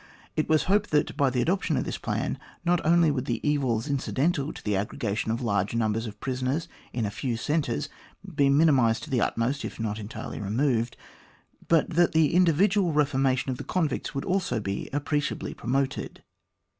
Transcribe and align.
It 0.35 0.49
was 0.49 0.63
hoped 0.63 0.89
that, 0.89 1.15
by 1.15 1.29
the 1.29 1.43
adoption 1.43 1.77
of 1.77 1.83
this 1.83 1.99
plan, 1.99 2.39
not 2.65 2.83
only 2.83 3.11
would 3.11 3.25
the 3.25 3.39
evils 3.47 3.87
incidental 3.87 4.51
to 4.51 4.63
the 4.63 4.75
aggregation 4.75 5.29
of 5.29 5.43
large 5.43 5.75
numbers 5.75 6.07
of 6.07 6.19
prisoners 6.19 6.67
in 6.91 7.05
a 7.05 7.11
few 7.11 7.37
centres 7.37 7.87
be 8.33 8.49
minimised 8.49 9.03
to 9.03 9.11
the 9.11 9.21
utmost, 9.21 9.63
if 9.63 9.79
not 9.79 9.99
entirely 9.99 10.39
removed, 10.39 10.97
but 11.67 11.87
that 11.91 12.13
the 12.13 12.33
individual 12.33 12.91
reformation 12.93 13.51
of 13.51 13.57
the 13.59 13.63
convicts 13.63 14.15
would 14.15 14.25
also 14.25 14.59
be 14.59 14.89
appreciably 14.91 15.53
promoted. 15.53 16.23